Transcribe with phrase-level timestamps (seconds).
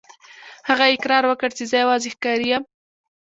[0.67, 2.63] هغه اقرار وکړ چې زه یوازې ښکاري یم.